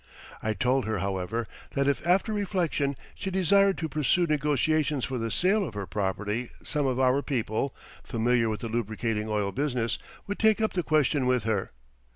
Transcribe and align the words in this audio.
I 0.41 0.53
told 0.55 0.85
her, 0.85 0.97
however, 0.97 1.47
that 1.73 1.87
if 1.87 2.07
after 2.07 2.33
reflection 2.33 2.95
she 3.13 3.29
desired 3.29 3.77
to 3.77 3.87
pursue 3.87 4.25
negotiations 4.25 5.05
for 5.05 5.19
the 5.19 5.29
sale 5.29 5.63
of 5.63 5.75
her 5.75 5.85
property 5.85 6.49
some 6.63 6.87
of 6.87 6.99
our 6.99 7.21
people, 7.21 7.75
familiar 8.03 8.49
with 8.49 8.61
the 8.61 8.67
lubricating 8.67 9.29
oil 9.29 9.51
business, 9.51 9.99
would 10.25 10.39
take 10.39 10.59
up 10.59 10.73
the 10.73 10.81
question 10.81 11.27
with 11.27 11.43
her. 11.43 11.69